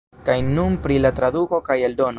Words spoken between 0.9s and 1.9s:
la traduko kaj